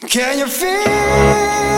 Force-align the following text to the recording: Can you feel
Can 0.00 0.38
you 0.38 0.46
feel 0.46 1.75